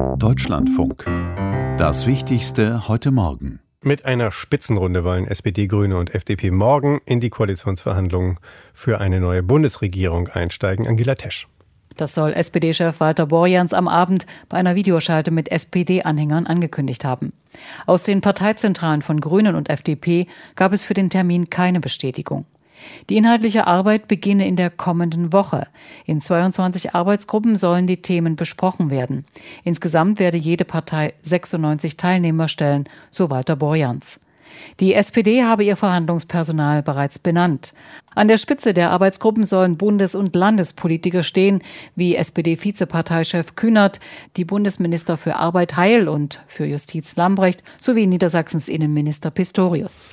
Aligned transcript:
Deutschlandfunk. 0.00 1.04
Das 1.76 2.06
Wichtigste 2.06 2.88
heute 2.88 3.10
Morgen. 3.10 3.60
Mit 3.82 4.06
einer 4.06 4.32
Spitzenrunde 4.32 5.04
wollen 5.04 5.26
SPD, 5.26 5.66
Grüne 5.66 5.98
und 5.98 6.14
FDP 6.14 6.50
morgen 6.50 7.00
in 7.04 7.20
die 7.20 7.28
Koalitionsverhandlungen 7.28 8.38
für 8.72 9.00
eine 9.00 9.20
neue 9.20 9.42
Bundesregierung 9.42 10.28
einsteigen. 10.28 10.86
Angela 10.86 11.16
Tesch. 11.16 11.48
Das 11.96 12.14
soll 12.14 12.32
SPD-Chef 12.32 12.98
Walter 13.00 13.26
Borjans 13.26 13.74
am 13.74 13.88
Abend 13.88 14.26
bei 14.48 14.56
einer 14.56 14.74
Videoschalte 14.74 15.30
mit 15.30 15.50
SPD-Anhängern 15.50 16.46
angekündigt 16.46 17.04
haben. 17.04 17.34
Aus 17.86 18.02
den 18.02 18.22
Parteizentralen 18.22 19.02
von 19.02 19.20
Grünen 19.20 19.54
und 19.54 19.68
FDP 19.68 20.26
gab 20.56 20.72
es 20.72 20.82
für 20.82 20.94
den 20.94 21.10
Termin 21.10 21.50
keine 21.50 21.80
Bestätigung. 21.80 22.46
Die 23.08 23.16
inhaltliche 23.16 23.66
Arbeit 23.66 24.08
beginne 24.08 24.46
in 24.46 24.56
der 24.56 24.70
kommenden 24.70 25.32
Woche. 25.32 25.66
In 26.06 26.20
22 26.20 26.94
Arbeitsgruppen 26.94 27.56
sollen 27.56 27.86
die 27.86 28.02
Themen 28.02 28.36
besprochen 28.36 28.90
werden. 28.90 29.24
Insgesamt 29.64 30.18
werde 30.18 30.38
jede 30.38 30.64
Partei 30.64 31.14
96 31.22 31.96
Teilnehmer 31.96 32.48
stellen, 32.48 32.84
so 33.10 33.30
Walter 33.30 33.56
Borjans. 33.56 34.20
Die 34.80 34.94
SPD 34.94 35.44
habe 35.44 35.64
ihr 35.64 35.76
Verhandlungspersonal 35.76 36.82
bereits 36.82 37.18
benannt. 37.18 37.72
An 38.14 38.28
der 38.28 38.38
Spitze 38.38 38.74
der 38.74 38.90
Arbeitsgruppen 38.90 39.44
sollen 39.44 39.76
Bundes- 39.76 40.14
und 40.14 40.34
Landespolitiker 40.34 41.22
stehen, 41.22 41.62
wie 41.94 42.16
SPD-Vizeparteichef 42.16 43.54
Kühnert, 43.56 44.00
die 44.36 44.44
Bundesminister 44.44 45.16
für 45.16 45.36
Arbeit 45.36 45.76
Heil 45.76 46.08
und 46.08 46.40
für 46.46 46.64
Justiz 46.64 47.16
Lambrecht 47.16 47.62
sowie 47.80 48.06
Niedersachsens 48.06 48.68
Innenminister 48.68 49.30
Pistorius. 49.30 50.06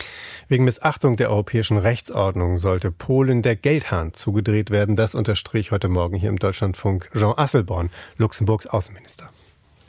Wegen 0.50 0.64
Missachtung 0.64 1.18
der 1.18 1.30
europäischen 1.30 1.78
Rechtsordnung 1.78 2.58
sollte 2.58 2.90
Polen 2.90 3.42
der 3.42 3.58
Geldhahn 3.58 4.14
zugedreht 4.14 4.72
werden. 4.72 4.96
Das 4.96 5.14
unterstrich 5.14 5.74
heute 5.74 5.90
Morgen 5.90 6.16
hier 6.16 6.30
im 6.30 6.40
Deutschlandfunk 6.40 7.10
Jean 7.12 7.34
Asselborn, 7.36 7.90
Luxemburgs 8.18 8.66
Außenminister. 8.66 9.30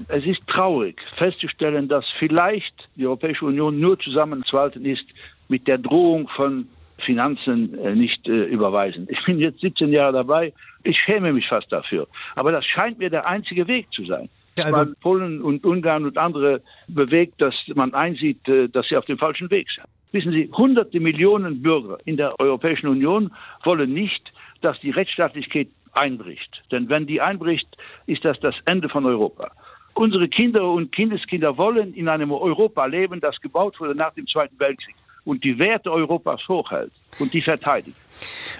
Es 0.09 0.25
ist 0.27 0.41
traurig 0.49 1.01
festzustellen, 1.17 1.87
dass 1.87 2.05
vielleicht 2.19 2.75
die 2.97 3.07
Europäische 3.07 3.45
Union 3.45 3.79
nur 3.79 4.01
zusammenzuhalten 4.01 4.85
ist 4.85 5.05
mit 5.47 5.69
der 5.69 5.79
Drohung 5.79 6.29
von 6.35 6.67
Finanzen 7.07 7.79
äh, 7.79 7.95
nicht 7.95 8.27
äh, 8.27 8.47
überweisen. 8.47 9.07
Ich 9.11 9.25
bin 9.25 9.39
jetzt 9.39 9.61
17 9.61 9.93
Jahre 9.93 10.13
dabei. 10.13 10.53
Ich 10.83 10.99
schäme 10.99 11.33
mich 11.33 11.47
fast 11.47 11.71
dafür. 11.71 12.09
Aber 12.35 12.51
das 12.51 12.65
scheint 12.65 12.99
mir 12.99 13.11
der 13.11 13.29
einzige 13.29 13.69
Weg 13.69 13.87
zu 13.93 14.05
sein. 14.07 14.29
Ja, 14.57 14.65
also 14.65 14.77
Weil 14.77 14.87
Polen 15.01 15.41
und 15.41 15.65
Ungarn 15.65 16.05
und 16.05 16.19
andere 16.19 16.63
bewegt, 16.89 17.41
dass 17.41 17.55
man 17.77 17.95
einsieht, 17.95 18.49
äh, 18.49 18.69
dass 18.69 18.89
sie 18.89 18.97
auf 18.97 19.07
dem 19.07 19.19
falschen 19.19 19.49
Weg 19.53 19.69
sind. 19.71 19.87
Wissen 20.13 20.33
Sie, 20.33 20.51
hunderte 20.53 21.01
Millionen 21.01 21.63
Bürger 21.63 21.99
in 22.05 22.17
der 22.17 22.39
Europäischen 22.41 22.89
Union 22.89 23.33
wollen 23.65 23.93
nicht, 23.93 24.33
dass 24.63 24.79
die 24.81 24.91
Rechtsstaatlichkeit 24.91 25.69
einbricht. 25.93 26.63
Denn 26.71 26.89
wenn 26.89 27.07
die 27.07 27.21
einbricht, 27.21 27.69
ist 28.07 28.25
das 28.25 28.39
das 28.41 28.55
Ende 28.65 28.89
von 28.89 29.05
Europa. 29.05 29.51
Unsere 29.95 30.29
Kinder 30.29 30.71
und 30.71 30.93
Kindeskinder 30.93 31.57
wollen 31.59 31.93
in 31.95 32.09
einem 32.09 32.31
Europa 32.33 32.87
leben, 32.87 33.21
das 33.21 33.41
gebaut 33.41 33.81
wurde 33.81 33.95
nach 33.95 34.15
dem 34.15 34.27
Zweiten 34.27 34.59
Weltkrieg 34.59 34.95
und 35.25 35.45
die 35.45 35.59
Werte 35.59 35.93
Europas 35.93 36.41
hochhält 36.49 36.93
und 37.19 37.35
die 37.35 37.43
verteidigt. 37.43 37.97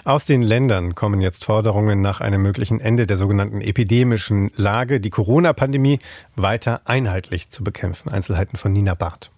Aus 0.05 0.25
den 0.25 0.41
Ländern 0.41 0.95
kommen 0.95 1.19
jetzt 1.21 1.45
Forderungen 1.45 2.01
nach 2.01 2.21
einem 2.21 2.41
möglichen 2.41 2.79
Ende 2.79 3.07
der 3.07 3.17
sogenannten 3.17 3.61
epidemischen 3.61 4.51
Lage, 4.55 4.99
die 4.99 5.09
Corona-Pandemie 5.09 5.99
weiter 6.35 6.81
einheitlich 6.85 7.49
zu 7.49 7.63
bekämpfen. 7.63 8.09
Einzelheiten 8.09 8.57
von 8.57 8.71
Nina 8.71 8.93
Barth. 8.93 9.31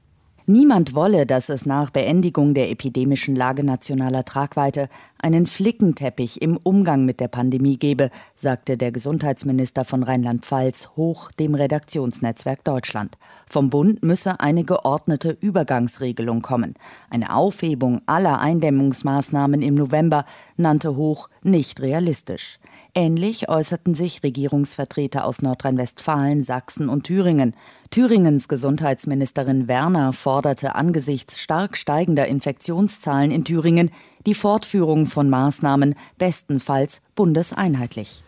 Niemand 0.47 0.95
wolle, 0.95 1.27
dass 1.27 1.49
es 1.49 1.67
nach 1.67 1.91
Beendigung 1.91 2.55
der 2.55 2.71
epidemischen 2.71 3.35
Lage 3.35 3.63
nationaler 3.63 4.25
Tragweite 4.25 4.89
einen 5.19 5.45
Flickenteppich 5.45 6.41
im 6.41 6.57
Umgang 6.57 7.05
mit 7.05 7.19
der 7.19 7.27
Pandemie 7.27 7.77
gebe, 7.77 8.09
sagte 8.35 8.75
der 8.75 8.91
Gesundheitsminister 8.91 9.85
von 9.85 10.01
Rheinland-Pfalz 10.01 10.89
hoch 10.95 11.31
dem 11.33 11.53
Redaktionsnetzwerk 11.53 12.63
Deutschland. 12.63 13.19
Vom 13.47 13.69
Bund 13.69 14.01
müsse 14.01 14.39
eine 14.39 14.63
geordnete 14.63 15.37
Übergangsregelung 15.39 16.41
kommen. 16.41 16.73
Eine 17.11 17.35
Aufhebung 17.35 18.01
aller 18.07 18.39
Eindämmungsmaßnahmen 18.39 19.61
im 19.61 19.75
November 19.75 20.25
nannte 20.57 20.95
Hoch 20.95 21.29
nicht 21.43 21.81
realistisch. 21.81 22.59
Ähnlich 22.93 23.47
äußerten 23.47 23.95
sich 23.95 24.21
Regierungsvertreter 24.21 25.23
aus 25.23 25.41
Nordrhein-Westfalen, 25.41 26.41
Sachsen 26.41 26.89
und 26.89 27.05
Thüringen. 27.05 27.55
Thüringens 27.89 28.49
Gesundheitsministerin 28.49 29.69
Werner 29.69 30.11
forderte 30.11 30.75
angesichts 30.75 31.39
stark 31.39 31.77
steigender 31.77 32.27
Infektionszahlen 32.27 33.31
in 33.31 33.45
Thüringen 33.45 33.91
die 34.25 34.33
Fortführung 34.33 35.05
von 35.05 35.29
Maßnahmen 35.29 35.95
bestenfalls 36.17 37.01
bundeseinheitlich. 37.15 38.23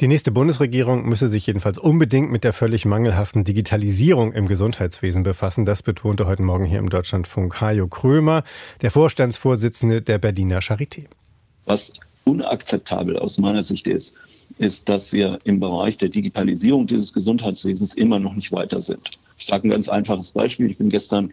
Die 0.00 0.08
nächste 0.08 0.30
Bundesregierung 0.30 1.06
müsse 1.06 1.28
sich 1.28 1.46
jedenfalls 1.46 1.76
unbedingt 1.76 2.30
mit 2.30 2.44
der 2.44 2.54
völlig 2.54 2.86
mangelhaften 2.86 3.44
Digitalisierung 3.44 4.32
im 4.32 4.48
Gesundheitswesen 4.48 5.22
befassen. 5.22 5.66
Das 5.66 5.82
betonte 5.82 6.26
heute 6.26 6.42
Morgen 6.42 6.64
hier 6.64 6.78
im 6.78 6.88
Deutschlandfunk 6.88 7.60
Hajo 7.60 7.88
Krömer, 7.88 8.42
der 8.80 8.90
Vorstandsvorsitzende 8.90 10.00
der 10.00 10.18
Berliner 10.18 10.60
Charité. 10.60 11.04
Was 11.66 11.92
unakzeptabel 12.28 13.18
aus 13.18 13.38
meiner 13.38 13.64
Sicht 13.64 13.86
ist, 13.86 14.14
ist, 14.58 14.88
dass 14.88 15.12
wir 15.12 15.38
im 15.44 15.60
Bereich 15.60 15.96
der 15.96 16.08
Digitalisierung 16.08 16.86
dieses 16.86 17.12
Gesundheitswesens 17.12 17.94
immer 17.94 18.18
noch 18.18 18.34
nicht 18.34 18.52
weiter 18.52 18.80
sind. 18.80 19.10
Ich 19.38 19.46
sage 19.46 19.68
ein 19.68 19.70
ganz 19.70 19.88
einfaches 19.88 20.32
Beispiel. 20.32 20.70
Ich 20.70 20.78
bin 20.78 20.90
gestern 20.90 21.32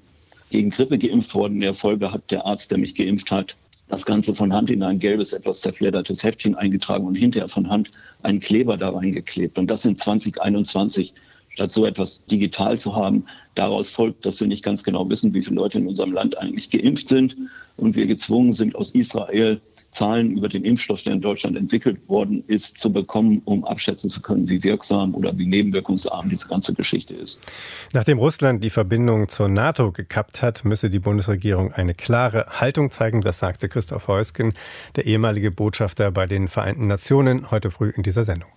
gegen 0.51 0.69
Grippe 0.69 0.97
geimpft 0.97 1.33
worden. 1.33 1.55
In 1.55 1.61
der 1.61 1.73
Folge 1.73 2.11
hat 2.11 2.29
der 2.31 2.45
Arzt, 2.45 2.71
der 2.71 2.77
mich 2.77 2.95
geimpft 2.95 3.31
hat, 3.31 3.55
das 3.87 4.05
Ganze 4.05 4.33
von 4.33 4.53
Hand 4.53 4.69
in 4.69 4.83
ein 4.83 4.99
gelbes, 4.99 5.33
etwas 5.33 5.61
zerfleddertes 5.61 6.23
Heftchen 6.23 6.55
eingetragen 6.55 7.05
und 7.05 7.15
hinterher 7.15 7.49
von 7.49 7.69
Hand 7.69 7.91
einen 8.23 8.39
Kleber 8.39 8.77
da 8.77 8.89
reingeklebt. 8.89 9.57
Und 9.57 9.67
das 9.67 9.85
in 9.85 9.95
2021 9.95 11.13
statt 11.55 11.71
so 11.71 11.85
etwas 11.85 12.25
digital 12.25 12.77
zu 12.77 12.95
haben. 12.95 13.25
Daraus 13.55 13.89
folgt, 13.89 14.25
dass 14.25 14.41
wir 14.41 14.47
nicht 14.47 14.63
ganz 14.63 14.83
genau 14.83 15.09
wissen, 15.09 15.33
wie 15.33 15.41
viele 15.41 15.55
Leute 15.55 15.79
in 15.79 15.87
unserem 15.87 16.11
Land 16.11 16.37
eigentlich 16.37 16.69
geimpft 16.69 17.07
sind 17.07 17.37
und 17.77 17.95
wir 17.95 18.05
gezwungen 18.05 18.51
sind, 18.51 18.75
aus 18.75 18.91
Israel 18.91 19.61
Zahlen 19.91 20.31
über 20.37 20.49
den 20.49 20.65
Impfstoff, 20.65 21.03
der 21.03 21.13
in 21.13 21.21
Deutschland 21.21 21.55
entwickelt 21.55 21.97
worden 22.09 22.43
ist, 22.47 22.77
zu 22.77 22.91
bekommen, 22.91 23.41
um 23.45 23.63
abschätzen 23.63 24.09
zu 24.09 24.21
können, 24.21 24.49
wie 24.49 24.61
wirksam 24.63 25.15
oder 25.15 25.37
wie 25.37 25.45
nebenwirkungsarm 25.45 26.29
diese 26.29 26.49
ganze 26.49 26.73
Geschichte 26.73 27.13
ist. 27.13 27.41
Nachdem 27.93 28.19
Russland 28.19 28.61
die 28.61 28.69
Verbindung 28.69 29.29
zur 29.29 29.47
NATO 29.47 29.93
gekappt 29.93 30.41
hat, 30.41 30.65
müsse 30.65 30.89
die 30.89 30.99
Bundesregierung 30.99 31.71
eine 31.71 31.93
klare 31.93 32.47
Haltung 32.49 32.91
zeigen. 32.91 33.21
Das 33.21 33.39
sagte 33.39 33.69
Christoph 33.69 34.09
Heusgen, 34.09 34.53
der 34.97 35.05
ehemalige 35.05 35.51
Botschafter 35.51 36.11
bei 36.11 36.27
den 36.27 36.49
Vereinten 36.49 36.87
Nationen, 36.87 37.49
heute 37.51 37.71
früh 37.71 37.91
in 37.95 38.03
dieser 38.03 38.25
Sendung 38.25 38.49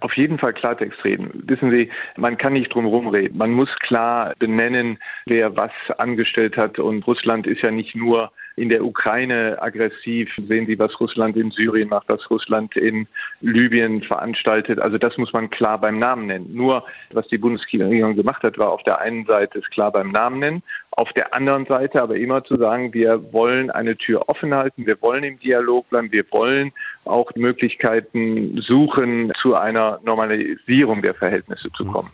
auf 0.00 0.16
jeden 0.16 0.38
Fall 0.38 0.52
Klartext 0.52 1.04
reden. 1.04 1.30
Wissen 1.46 1.70
Sie, 1.70 1.90
man 2.16 2.36
kann 2.38 2.52
nicht 2.52 2.72
drum 2.72 2.84
herum 2.84 3.08
reden. 3.08 3.36
Man 3.36 3.52
muss 3.52 3.74
klar 3.80 4.34
benennen, 4.38 4.98
wer 5.26 5.56
was 5.56 5.72
angestellt 5.98 6.56
hat. 6.56 6.78
Und 6.78 7.06
Russland 7.06 7.46
ist 7.46 7.62
ja 7.62 7.70
nicht 7.70 7.94
nur 7.94 8.30
in 8.58 8.68
der 8.68 8.84
Ukraine 8.84 9.56
aggressiv. 9.60 10.30
Sehen 10.48 10.66
Sie, 10.66 10.78
was 10.78 10.98
Russland 11.00 11.36
in 11.36 11.50
Syrien 11.50 11.88
macht, 11.88 12.08
was 12.08 12.28
Russland 12.30 12.76
in 12.76 13.06
Libyen 13.40 14.02
veranstaltet. 14.02 14.80
Also 14.80 14.98
das 14.98 15.16
muss 15.16 15.32
man 15.32 15.48
klar 15.50 15.80
beim 15.80 15.98
Namen 15.98 16.26
nennen. 16.26 16.52
Nur, 16.52 16.84
was 17.12 17.28
die 17.28 17.38
Bundesregierung 17.38 18.16
gemacht 18.16 18.42
hat, 18.42 18.58
war 18.58 18.70
auf 18.70 18.82
der 18.82 19.00
einen 19.00 19.26
Seite 19.26 19.60
es 19.60 19.70
klar 19.70 19.92
beim 19.92 20.10
Namen 20.10 20.40
nennen, 20.40 20.62
auf 20.98 21.12
der 21.12 21.32
anderen 21.32 21.64
Seite 21.66 22.02
aber 22.02 22.16
immer 22.16 22.42
zu 22.42 22.56
sagen, 22.56 22.92
wir 22.92 23.32
wollen 23.32 23.70
eine 23.70 23.96
Tür 23.96 24.28
offen 24.28 24.52
halten, 24.52 24.84
wir 24.84 25.00
wollen 25.00 25.22
im 25.22 25.38
Dialog 25.38 25.88
bleiben, 25.90 26.10
wir 26.10 26.24
wollen 26.32 26.72
auch 27.08 27.30
Möglichkeiten 27.34 28.60
suchen, 28.60 29.32
zu 29.40 29.54
einer 29.54 30.00
Normalisierung 30.04 31.02
der 31.02 31.14
Verhältnisse 31.14 31.70
zu 31.76 31.84
kommen. 31.84 32.10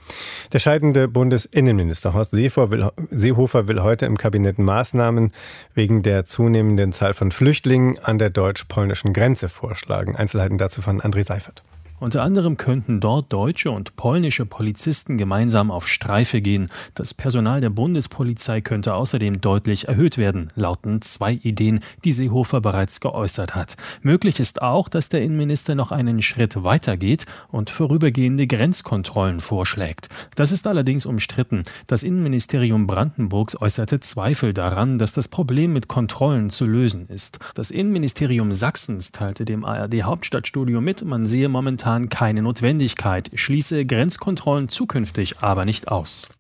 Der 0.53 0.59
scheidende 0.59 1.09
Bundesinnenminister 1.09 2.15
Horst 2.15 2.33
Seehofer 2.33 2.71
will, 2.71 2.91
Seehofer 3.11 3.69
will 3.69 3.83
heute 3.83 4.07
im 4.07 4.17
Kabinett 4.17 4.59
Maßnahmen 4.59 5.33
wegen 5.75 6.03
der 6.03 6.25
zunehmenden 6.25 6.93
Zahl 6.93 7.15
von 7.15 7.33
Flüchtlingen 7.33 7.99
an 8.03 8.19
der 8.19 8.31
deutsch-polnischen 8.31 9.13
Grenze 9.13 9.49
vorschlagen. 9.49 10.17
Einzelheiten 10.17 10.59
dazu 10.59 10.83
von 10.83 11.01
André 11.01 11.25
Seifert. 11.25 11.63
Unter 12.01 12.23
anderem 12.23 12.57
könnten 12.57 12.99
dort 12.99 13.33
deutsche 13.33 13.71
und 13.71 13.95
polnische 13.95 14.45
Polizisten 14.47 15.17
gemeinsam 15.17 15.71
auf 15.71 15.87
Streife 15.87 16.41
gehen. 16.41 16.69
Das 16.95 17.15
Personal 17.15 17.61
der 17.61 17.71
Bundespolizei 17.71 18.61
könnte 18.61 18.95
außerdem 18.95 19.41
deutlich 19.41 19.87
erhöht 19.87 20.19
werden, 20.19 20.53
lauten 20.57 21.03
zwei 21.03 21.35
Ideen, 21.35 21.81
die 22.05 22.11
Seehofer 22.11 22.61
bereits 22.61 23.01
geäußert 23.01 23.55
hat. 23.55 23.77
Möglich 24.03 24.41
ist 24.41 24.61
auch, 24.61 24.89
dass 24.89 25.09
der 25.09 25.23
Innenminister 25.23 25.77
noch 25.77 25.93
einen 25.93 26.21
Schritt 26.21 26.65
weiter 26.65 26.97
geht 26.97 27.27
und 27.53 27.71
vorübergehende 27.71 28.49
Grenzkontrollen 28.49 29.39
vorschlägt. 29.39 30.09
Das 30.35 30.51
ist 30.51 30.67
allerdings 30.67 31.07
umstritten. 31.07 31.63
Das 31.87 32.03
Innenministerium 32.03 32.89
Brandenburgs 32.89 33.61
äußerte 33.61 34.01
Zweifel 34.01 34.53
daran, 34.53 34.99
dass 34.99 35.13
das 35.13 35.29
Problem 35.29 35.73
mit 35.73 35.87
Kontrollen 35.87 36.51
zu 36.51 36.67
lösen 36.67 37.07
ist. 37.09 37.39
Das 37.55 37.71
Innenministerium 37.71 38.53
Sachsens 38.53 39.13
teilte 39.13 39.45
dem 39.45 39.65
ARD 39.65 40.03
Hauptstadtstudio 40.03 40.81
mit, 40.81 41.05
man 41.05 41.25
sehe 41.25 41.49
momentan 41.49 41.84
momentan 41.85 42.09
keine 42.09 42.43
Notwendigkeit, 42.43 43.31
schließe 43.35 43.85
Grenzkontrollen 43.85 44.69
zukünftig 44.69 45.41
aber 45.41 45.65
nicht 45.65 45.89
aus. 45.89 46.31